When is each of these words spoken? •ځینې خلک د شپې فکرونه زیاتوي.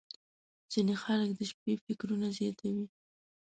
•ځینې 0.71 0.95
خلک 1.03 1.29
د 1.35 1.39
شپې 1.51 1.73
فکرونه 1.85 2.27
زیاتوي. 2.39 2.85